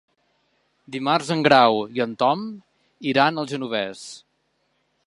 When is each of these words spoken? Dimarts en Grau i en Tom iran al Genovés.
Dimarts 0.95 1.29
en 1.35 1.43
Grau 1.47 1.77
i 1.99 2.03
en 2.07 2.17
Tom 2.25 2.49
iran 3.13 3.39
al 3.43 3.53
Genovés. 3.55 4.07